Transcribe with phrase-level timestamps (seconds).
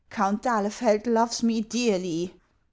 [0.09, 2.31] Count d'Ahlefeld loves me dearlv.